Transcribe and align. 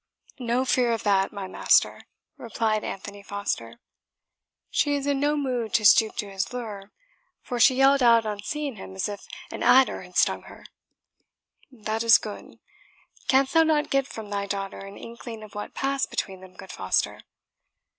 "No 0.39 0.65
fear 0.65 0.93
of 0.93 1.03
that, 1.03 1.31
my 1.31 1.45
master," 1.47 2.07
replied 2.35 2.83
Anthony 2.83 3.21
Foster; 3.21 3.79
"she 4.71 4.95
is 4.95 5.05
in 5.05 5.19
no 5.19 5.37
mood 5.37 5.75
to 5.75 5.85
stoop 5.85 6.15
to 6.15 6.31
his 6.31 6.51
lure, 6.51 6.91
for 7.43 7.59
she 7.59 7.75
yelled 7.75 8.01
out 8.01 8.25
on 8.25 8.41
seeing 8.41 8.77
him 8.77 8.95
as 8.95 9.07
if 9.07 9.27
an 9.51 9.61
adder 9.61 10.01
had 10.01 10.15
stung 10.17 10.41
her." 10.49 10.65
"That 11.71 12.01
is 12.01 12.17
good. 12.17 12.57
Canst 13.27 13.53
thou 13.53 13.61
not 13.61 13.91
get 13.91 14.07
from 14.07 14.31
thy 14.31 14.47
daughter 14.47 14.79
an 14.79 14.97
inkling 14.97 15.43
of 15.43 15.53
what 15.53 15.75
passed 15.75 16.09
between 16.09 16.41
them, 16.41 16.55
good 16.55 16.71
Foster?" 16.71 17.21